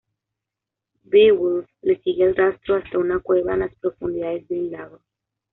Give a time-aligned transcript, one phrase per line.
[1.03, 4.99] Beowulf le sigue el rastro hasta una cueva en las profundidades de un lago.